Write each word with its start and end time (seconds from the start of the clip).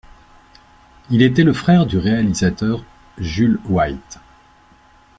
Il 1.11 1.21
était 1.21 1.43
le 1.43 1.53
frère 1.53 1.85
du 1.85 1.99
réalisateur 1.99 2.83
Jules 3.19 3.59
White. 3.65 4.17